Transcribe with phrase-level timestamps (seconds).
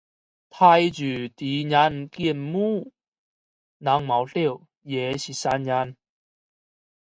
[0.03, 2.87] 看着似人建模
[3.77, 5.95] 能不笑也是神人